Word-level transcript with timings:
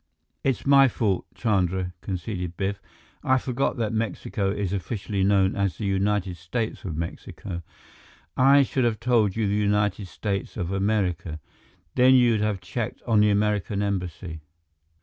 "It's 0.43 0.65
my 0.65 0.87
fault, 0.87 1.27
Chandra," 1.35 1.93
conceded 2.01 2.57
Biff. 2.57 2.81
"I 3.23 3.37
forgot 3.37 3.77
that 3.77 3.93
Mexico 3.93 4.49
is 4.49 4.73
officially 4.73 5.23
known 5.23 5.55
as 5.55 5.77
the 5.77 5.85
United 5.85 6.37
States 6.37 6.83
of 6.83 6.97
Mexico. 6.97 7.61
I 8.35 8.63
should 8.63 8.83
have 8.83 8.99
told 8.99 9.35
you 9.35 9.47
the 9.47 9.53
United 9.53 10.07
States 10.07 10.57
of 10.57 10.71
America. 10.71 11.39
Then 11.93 12.15
you'd 12.15 12.41
have 12.41 12.61
checked 12.61 13.03
on 13.03 13.19
the 13.19 13.29
American 13.29 13.83
Embassy." 13.83 14.39